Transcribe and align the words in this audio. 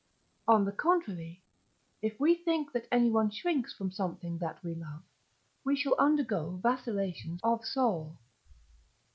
On 0.47 0.65
the 0.65 0.71
contrary, 0.71 1.43
if 2.01 2.19
we 2.19 2.33
think 2.33 2.71
that 2.71 2.87
anyone 2.91 3.29
shrinks 3.29 3.71
from 3.71 3.91
something 3.91 4.39
that 4.39 4.63
we 4.63 4.73
love, 4.73 5.03
we 5.63 5.75
shall 5.75 5.93
undergo 5.99 6.59
vacillations 6.59 7.39
of 7.43 7.63
soul. 7.63 8.17